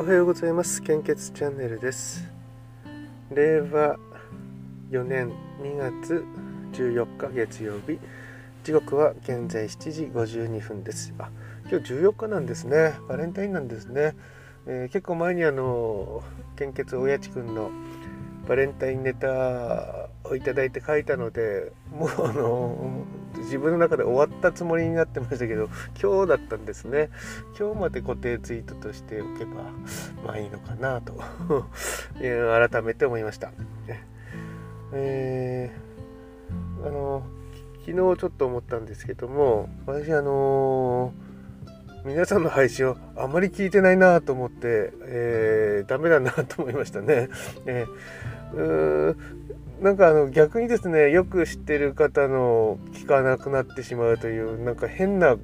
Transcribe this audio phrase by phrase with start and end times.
[0.00, 0.80] おはようございます。
[0.80, 2.26] 献血チャンネルです。
[3.30, 3.98] 令和
[4.90, 5.30] 4年
[5.60, 6.24] 2月
[6.72, 7.98] 14日月曜日。
[8.64, 11.12] 時刻は現在7時52分です。
[11.18, 11.28] あ
[11.70, 12.94] 今日14日なんですね。
[13.10, 14.16] バレンタインなんですね、
[14.66, 16.22] えー、結構前にあの
[16.56, 17.70] 献血親父くんの
[18.48, 23.04] バレンタインネタをいただいて書いたのでもうあの
[23.50, 25.68] 自分の中で終わったつもりになってましたけど
[26.00, 27.10] 今日だったんですね。
[27.58, 29.54] 今日まで固定ツイートとしておけば
[30.24, 31.14] まあいいのかなと。
[32.20, 33.50] 改めて思いました。
[34.92, 37.24] えー、あの
[37.84, 41.12] 昨日ちょっと思ったんですけども私あの
[42.04, 47.28] 皆さんの配信をあまり聞いてないなと思って、えー、ダメだなと思いましたね。
[47.66, 47.88] えー、
[49.82, 55.36] なんかあの逆にですねよく知ってる方の聞かなくなってしまうというなんか変な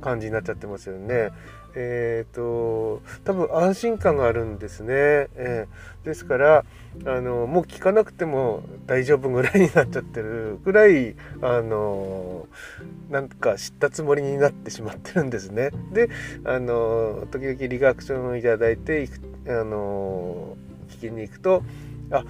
[0.00, 1.30] 感じになっちゃってますよね。
[1.80, 4.88] えーと、多分安心感があるんですね、
[5.36, 6.64] えー、ですから
[7.04, 12.48] あのもう聞かなくても大丈夫ぐらいになっちゃってるぐらいあの
[13.10, 15.70] なんか知ったつもりになってしまってるんですね。
[15.92, 16.08] で
[16.44, 19.08] あの時々リアクションをいただいて
[19.46, 20.56] あの
[20.88, 21.62] 聞きに行くと
[22.10, 22.24] あ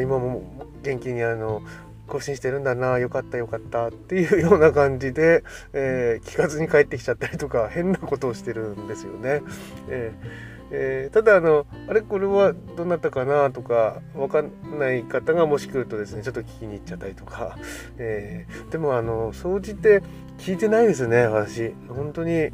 [0.00, 0.42] 今も
[0.82, 1.62] 元気にあの
[2.06, 5.42] 更新してるんだなよかったよかったっていう ような感じで、
[5.72, 9.42] えー、聞かずに帰ってきちゃったりとか変なことをしてるんですよね。
[9.88, 17.56] えーえー、ただあのあれこれはどなたかなとか分かんない方がもし来るとですねちょっと聞きに行っちゃったりとか、
[17.98, 20.02] えー、でもあの総じて
[20.38, 21.74] 聞いてないですね私。
[21.88, 22.50] 本当に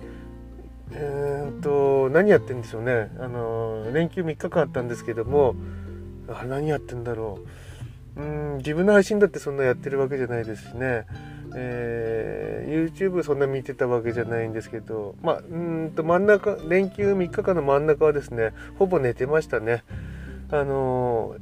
[0.94, 3.10] えー、っと何やってんでしょうね。
[3.18, 5.54] あの連休3日間あったんですけども
[6.40, 7.38] あ何やってんだろ
[8.16, 8.20] う。
[8.20, 11.06] うん自分の配信だってそんなやってるわけじゃないですしね、
[11.56, 15.14] えー、YouTube そんな見てたわけじゃないんですけど。
[15.22, 19.84] まあうんと真ん中連休3日間の真ん中はですねほぼ寝てましたね。
[20.50, 21.36] あの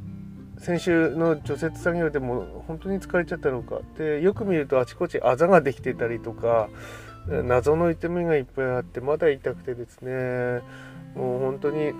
[0.59, 3.81] ー、先週の除雪作業でも本当に疲れちゃったのか。
[3.99, 6.69] でよく見るとあちこちあざができてたりとか
[7.29, 10.61] 謎の痛みがいっぱいあってまだ痛くてですね。
[11.17, 11.93] もう本当に、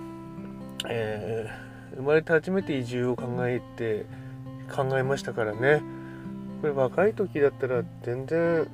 [0.87, 4.05] えー生まれて初めて移住を考えて
[4.73, 5.81] 考えましたからね
[6.61, 8.67] これ若い時だったら全然、うん、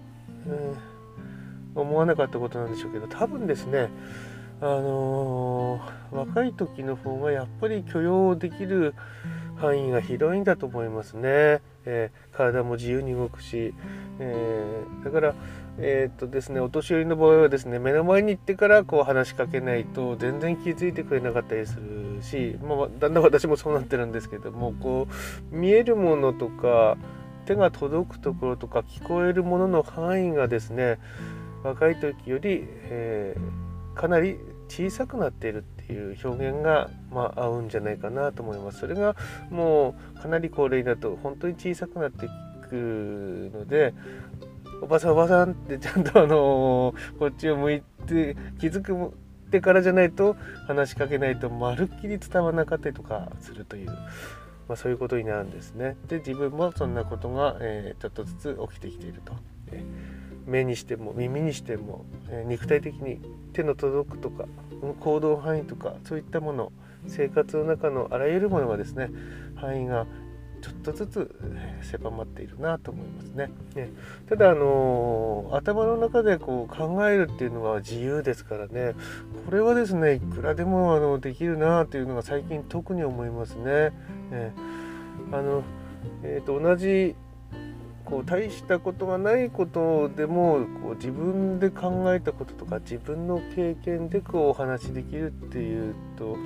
[1.75, 3.89] 思わなかったことなんでしょうけど多分ですね
[4.59, 8.95] あのー、若い時の方がやっぱり許容できる
[9.57, 11.61] 範囲が広いんだと思いますね。
[11.85, 13.73] えー、体も自由に動くし、
[14.19, 15.35] えー、だから
[15.79, 25.07] え、っとですねお年寄りの場合はですね目の前に行ってからこう話しかけないと全然気づいてくれなかったりするし、まあ、だんだん私もそうなってるんですけどもこ
[25.51, 26.97] う見えるものとか
[27.45, 30.99] 手が届くところとか聞こえるものの範囲がですね
[31.63, 38.79] 若い時より、えー、かなり小さくなっているっていう表現が、まあ、合うんじゃないかなと思います。
[38.79, 39.15] それが
[39.49, 42.29] もうかなり高齢だと本当に小さくなってい
[42.69, 43.93] くので
[44.81, 49.13] おばさんおばさんってちゃんとあのー、こっちを向いて気づく
[49.47, 50.35] ってからじゃないと
[50.67, 55.95] 話しかけないとまるっきり伝わらなかったりとかするという、まあ、そういうことになるんですね。
[56.07, 59.33] で自分もそんなことが、えー、ちょっとずつ起きてきていると。
[59.71, 63.19] えー、目にしても耳にしても、えー、肉体的に
[63.53, 64.45] 手の届くとか
[64.99, 66.71] 行動範囲とかそういったもの
[67.07, 69.09] 生活の中のあらゆるものがですね
[69.55, 70.05] 範囲が
[70.67, 71.35] ちょっとずつ
[71.81, 73.49] 狭まっているなと思いますね。
[73.75, 73.89] ね
[74.29, 78.93] ただあの頭の中でこう考えるっていうのは自由ですからね
[79.45, 83.91] これはですねいくらでもあのできるなというのが最近特に思いますね。
[84.31, 84.53] ね
[85.31, 85.63] あの
[86.23, 87.15] えーと、同じ
[88.05, 96.37] こう大したことがないことでもこう自分で考えたこととか自分の経験でこうお話しできるっていうと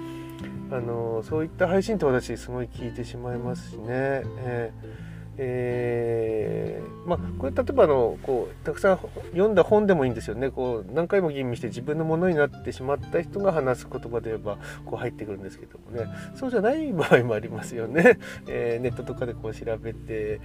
[0.72, 3.86] あのそういった配信って私すごい聞いてしまいますしね。
[3.88, 5.12] えー
[5.44, 8.98] えー、まあこれ例えばのこうたくさん
[9.32, 10.50] 読んだ本でもいいんですよね。
[10.50, 16.06] こう何回も吟味して自分のものになってしまった人が話す言葉で言えばこう入ってくるんですけどもね。
[16.36, 20.42] そうじゃない場合もありますよね、えー、ネットとかでこう調べて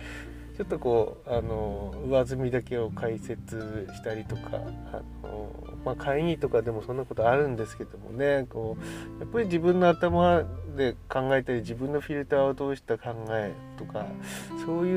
[0.57, 4.53] ちょっとこうあの上積みだけを解説したりとか
[4.93, 5.51] あの、
[5.85, 8.79] まあ、会議とかでもそんなことあるんですけどもねこ
[9.19, 10.45] うやっぱり自分の頭
[10.77, 14.07] で考えたり自分のフィルターを通した考えとか
[14.65, 14.95] そうい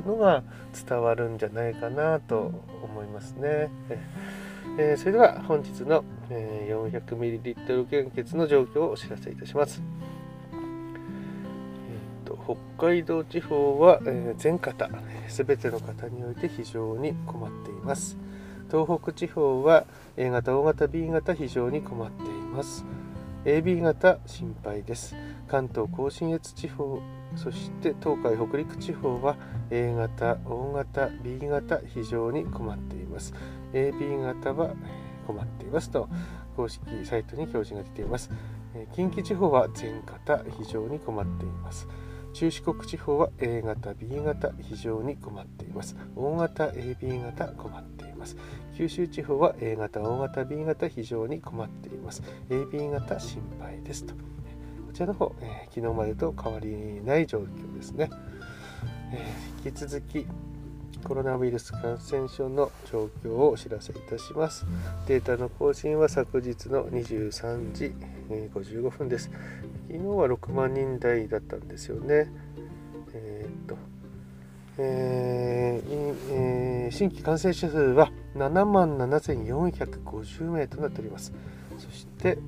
[0.00, 0.42] うのが
[0.86, 2.52] 伝わるんじゃないかなと
[2.82, 3.70] 思いますね。
[4.76, 9.80] えー、それでは本日の、え、400ml 献血の状況をお知らせいたします。
[12.44, 14.90] 北海道地方は、えー、全方
[15.28, 18.18] 全ての方において非常に困っています。
[18.70, 19.86] 東北地方は
[20.16, 22.84] A 型 O 型 B 型非常に困っています。
[23.44, 25.16] AB 型心配です。
[25.48, 27.00] 関東甲信越地方
[27.36, 29.36] そして東海北陸地方は
[29.70, 33.34] A 型 O 型 B 型非常に困っています。
[33.72, 34.74] AB 型は
[35.26, 35.90] 困っています。
[35.90, 36.08] と
[36.56, 38.30] 公式サイトに表示が出ています。
[38.94, 41.88] 近畿地方は全型非常に困っています。
[42.34, 45.96] 中四国地方は A 型 B 型非常に困っています。
[46.16, 48.36] O 型 AB 型困っています。
[48.76, 52.24] 九州地方は A 型 O 型 B 型非常に困っています。
[52.50, 54.14] AB 型心配ですと。
[54.14, 54.18] こ
[54.92, 58.10] ちらの方、えー、昨日までと変わりない状況ですね、
[59.12, 60.26] えー、引き続き
[61.04, 64.66] コロナウイルス感染症の状況をお知らせいたします。
[65.06, 67.94] データの更新は昨日の23時
[68.28, 69.30] 55分です。
[69.94, 72.28] 昨日は6万人台だったんですよね
[73.12, 73.76] えー、っと
[74.76, 81.32] えーえー、新規感染者数は7万7450名となっております
[81.78, 82.38] そして、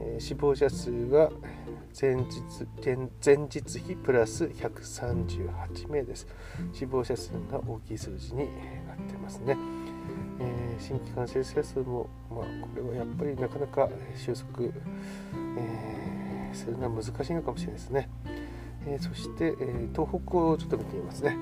[0.00, 1.30] えー、死亡者数は
[2.00, 2.42] 前日
[3.24, 6.28] 前日比プラス138名です。
[6.72, 8.44] 死亡者数が大きい数字に
[8.86, 9.56] なってますね。
[10.38, 16.07] えー、新規感染者数も、まあ、これはやっぱりなかなか収束、えー、
[16.54, 18.08] するのは難しいのかもしれないですね。
[18.86, 21.36] えー、そして、え東北をちょっと見てみますね。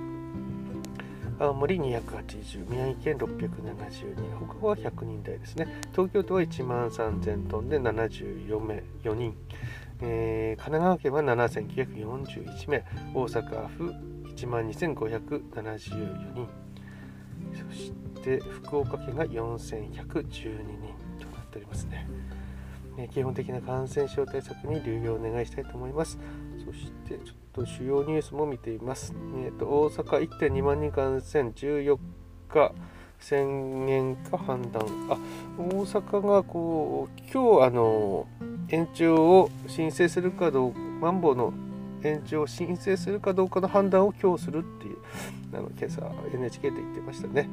[1.38, 5.68] 青森280、宮城県672、他は100人台ですね。
[5.92, 9.34] 東京都は1万3000トンで74名、4人。
[10.00, 13.94] えー、神奈川県は7941名、大阪府
[14.36, 16.48] 1万2574人、
[17.54, 17.92] そし
[18.22, 22.06] て福岡県が4112人となっておりますね。
[22.98, 26.18] え基本的な感染症対策に留意をお願いしたいと思います。
[26.64, 29.14] そしてちょっと主要ニュースも見ています。
[29.44, 31.98] えーと、大阪1.2万人感染14
[32.48, 32.72] 日
[33.18, 35.18] 宣言か判断あ
[35.58, 38.26] 大阪がこう今日あの
[38.68, 41.52] 延長を申請するかどうかマンボウの
[42.02, 44.96] 延長を申請するかどうかの判断を今日するっていう
[45.52, 46.02] あの今朝
[46.32, 47.48] NHK で言ってましたね、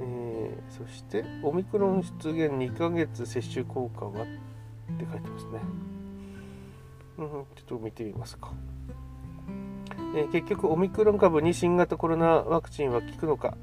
[0.00, 4.26] えー、そしてオミクロン出現2ヶ月接種効果は
[4.92, 5.60] って書いてますね。
[7.18, 8.52] うん、ちょっと見てみますか、
[10.16, 13.56] え、結局オミクロン株に新型コロナワクチンは効くのか。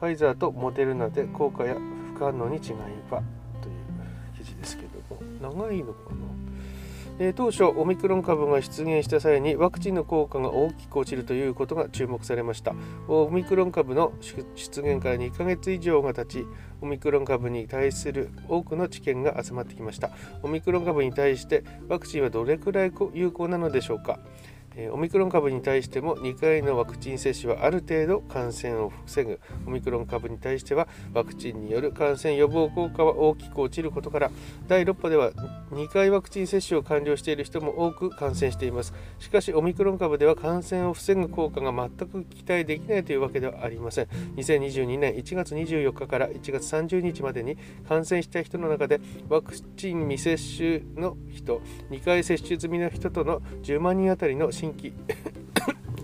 [0.00, 1.76] ファイザーとモデルナで効果や
[2.14, 2.72] 不可能に違い
[3.10, 3.22] は？
[3.60, 3.76] という
[4.38, 5.20] 記事ですけども。
[5.40, 6.16] 長いのかな、
[7.22, 12.74] えー、当初オミクロン株が出現した際にワクチンの効果が大きく落ちるということが注目されました。
[13.08, 16.46] オミクロン株の出現から2ヶ月以上が経ち
[16.80, 20.10] オミクロン株に対する多くの知見が集まってきました。
[20.42, 24.18] オミクロン株に対してワクチンはどれくらい有効なのでしょうか。
[24.92, 29.40] オミクロン株に対しても2回のワクチン接種はある程度感染を防ぐ。
[29.66, 34.30] オミクロン株に対してはワクチンによる感染予防効果は大きく落ちることから
[34.68, 35.32] 第6波では
[35.72, 38.94] 2回ワクチン接種を完了している人も多く感染しています。
[39.18, 44.06] しかしオミクロン株では感染を防ぐ効果が全く期待できないというわけではありません。
[44.36, 47.58] 2022年1月24日から1月30日までに
[47.88, 54.92] 感染した人の中でワクチン未接種の人2回接種済みの人との10万人当たりの新規。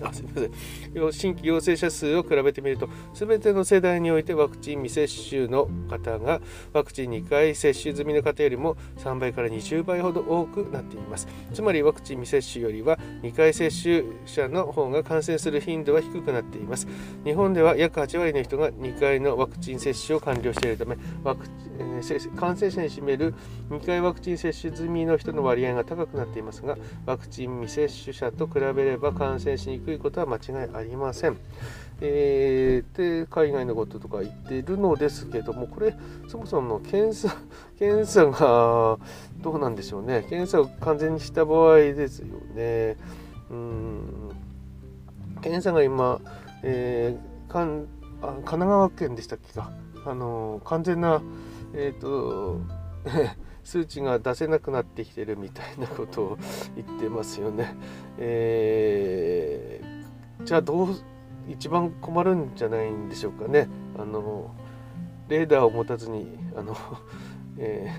[0.02, 1.12] あすみません。
[1.12, 6.40] 新規陽性者数を比べてみると全ての世代においてワクチン未接種の方が
[6.72, 11.26] ワクチン2回接種済みの方よりも3倍から20倍ほど多くなっています。
[11.52, 16.86] つまりワクチン未接種よりは2回接種者の方が感染する頻度は低くなっています。
[17.24, 23.34] 日本では約8割の人が2回のワクチン接種を完了しているためワクチンえー、感染者に占める
[23.70, 31.36] 2回ワクチン接種済みの人の割合が高くなっていますがワクチン未接種者と比べれば感染しにくいことは間違いありません。
[32.00, 35.96] えー、で海外のこととか言っているのですけどもこれ
[36.28, 37.34] そもそもの検査
[37.78, 38.98] 検査が
[39.40, 40.26] どうなんでしょうね。
[40.28, 42.96] 検査を完全にした場合ですよね。
[43.50, 44.30] うん。
[45.40, 46.20] 検査が今、
[46.62, 47.86] えー、かん
[48.22, 49.70] あ神奈川県でしたっけか。
[50.04, 51.20] あの完全な
[51.74, 52.60] えっ、ー、と
[53.66, 56.38] 数値が出せなくなってきてるみたいなことを
[56.76, 57.74] 言ってますよね。
[58.16, 60.88] えー、じゃあどう
[61.48, 63.68] 一番困るんじゃないんでしょうかね。
[63.98, 64.54] あの
[65.26, 66.76] レーダーを持たずにあの、
[67.58, 67.90] え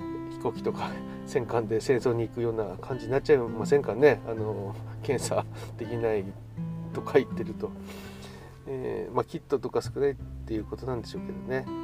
[0.00, 0.90] ー、飛行機とか
[1.26, 4.22] 戦艦で戦争に行くような感じになっちゃいませんかね。
[4.26, 5.44] あの検査
[5.76, 6.24] できない
[6.94, 7.70] とか言ってると。
[8.66, 10.14] えー、まあ、キットとか少ないっ
[10.46, 11.83] ていうことなんでしょうけどね。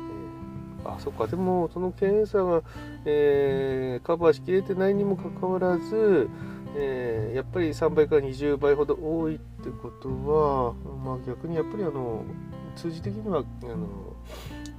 [0.84, 2.62] あそっかでもその検査が、
[3.04, 6.28] えー、カバーしきれてないにもかかわらず、
[6.76, 12.24] えー、やっぱり3倍から20倍ほど多いってことは、まあ、逆にやっぱりあの
[12.76, 13.88] 数字的にはあの、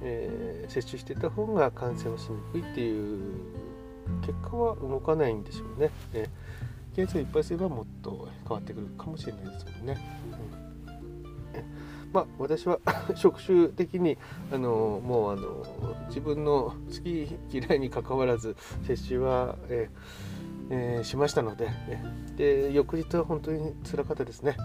[0.02, 3.22] えー、接種してた方が感染をしにくいっていう
[4.22, 5.90] 結果は動かないんでしょうね。
[6.12, 6.28] え
[6.94, 9.98] 件数いっぱいすればもっと変わってくるかもしれないですけどね。
[10.52, 10.61] うん、
[12.12, 12.78] まあ私は
[13.14, 14.18] 職種的に
[14.52, 15.64] あのもうあの
[16.08, 19.88] 自分の好き嫌いにかかわらず接種は、え
[20.70, 21.68] えー、しましたので
[22.36, 24.56] で翌日は本当につらかったですね。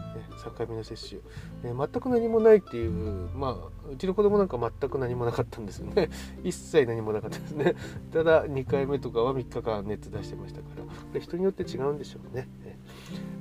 [0.43, 1.21] 3回目の接種、
[1.63, 6.09] えー、全く何もないっていうまあうちの子供なんか全く何もなかったんですよね。
[6.43, 7.75] 一切何もなかったですね。
[8.13, 12.77] ただ2回目とかは3日間熱出してましたからこれ人によって違うんでしょうね、え、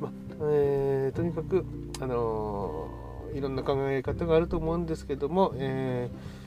[0.01, 0.11] ま
[0.41, 1.65] えー、とにかく
[2.01, 3.06] あの
[3.37, 6.47] いろんな考え方があると思うんですけども、えー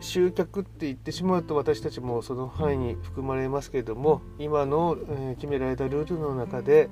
[0.00, 6.88] 集客って言ってしまうと私たちもその範囲に含まれますけども今の、え、決められたルールの中で、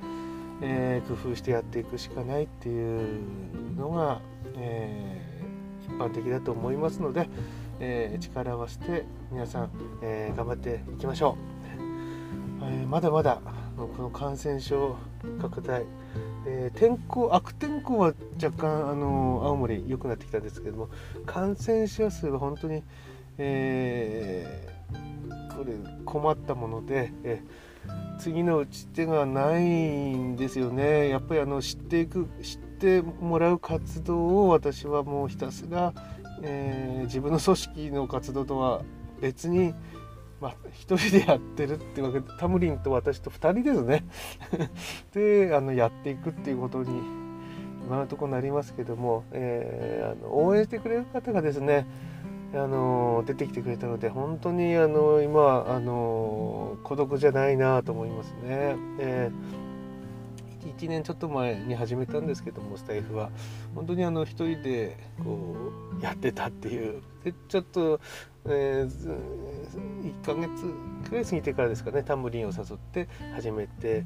[0.61, 3.21] えー、工夫してやっていくしかないっていう
[3.77, 4.21] のが、
[4.57, 7.29] えー、一般的だと思いますので、
[7.79, 9.71] え力を合わせて皆さん、
[10.03, 11.37] え頑張っていきましょ
[12.61, 13.41] う、えまだまだ
[13.77, 14.97] この感染症
[15.41, 15.85] 拡大
[16.47, 20.89] えー、天候悪天候は若干あの青森良くなってきたんですけども
[21.27, 22.85] 感染者数は本当に、
[23.37, 25.75] えー、これ
[26.05, 31.09] 困ったもので、えー、次の打ち手がないんですよね。
[31.09, 35.93] やっぱりあの知っていく知ってもらう活動を私はもうひたすら、
[36.43, 38.83] え自分の組織の活動とは
[39.21, 39.75] 別に
[40.41, 44.05] まあ、1人でやってるってわけでタムリンと私と2人ですね
[45.15, 46.91] であのやっていくっていうことに
[47.87, 51.87] 今のところなりますけども、えー、あの応援してくれる方がですね
[52.55, 58.77] あの出てきてくれたので本当にあの今あの孤独じゃないなと思いますね。
[58.99, 59.66] えー
[60.67, 63.31] 1年ちょっと前に始めたんですけどもスタイフは
[63.75, 65.57] 本当にあの一人でこ
[65.99, 67.03] うやってたっていう。
[67.25, 68.01] でちょっと、
[68.45, 69.19] えー、
[70.23, 70.49] 1ヶ月
[71.09, 74.05] くらい過ぎてからですかねタンブリンを誘って始めて、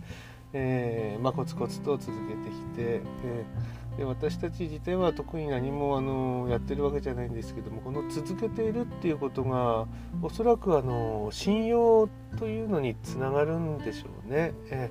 [0.55, 9.87] えーまあ、コツコツと続けてきて、えー、で私たち自体は特に何もあのやってるわけじゃないんですけどもこの続けているっていうことが
[10.23, 14.55] おそらくあの信用というのにつながるんでしょうね。
[14.71, 14.91] え、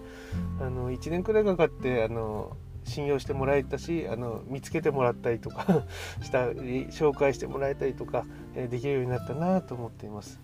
[0.62, 5.88] あの1年くらいかかってあの信用してもらえたしあの見つけてもらったりとか
[6.22, 10.40] したり紹介してもらえたりとか、え、できるようになったなと思っています。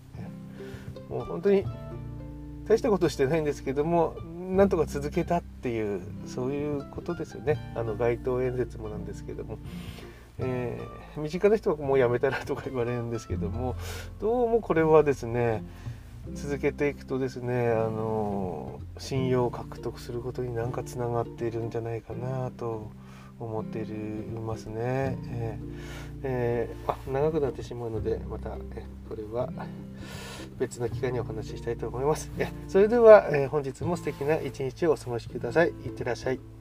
[1.08, 1.64] もう本当に
[2.64, 4.16] 大したことしてないんですけども
[4.46, 7.72] なんとか続けたっていうそういうことですよね。
[7.74, 9.58] あの街頭演説もなんですけども、
[10.38, 13.74] えー、身近な人はもうやめたらとか言われるんですけども。
[14.20, 15.64] どうもこれはですね
[16.34, 22.90] 続けていくとですねあの信用を獲得することになんかつながっているんじゃないかなと
[23.38, 25.18] 思っていますね。
[25.28, 29.50] えーえー、あ長くなってしまうのでまた、えこれは
[30.58, 32.30] 別の機会にお話ししたいと思います。
[32.68, 35.68] それでは、え本日も素敵な一日をお過ごしください。
[35.68, 36.55] いってらっしゃい。